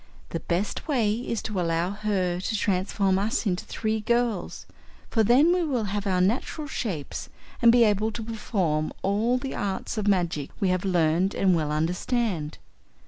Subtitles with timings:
[0.29, 4.65] The best way is to allow her to transform us into three girls,
[5.11, 7.29] for then we will have our natural shapes
[7.61, 11.71] and be able to perform all the Arts of Magic we have learned and well
[11.71, 12.57] understand.